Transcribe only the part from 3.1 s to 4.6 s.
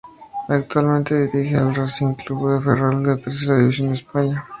la Tercera División de España.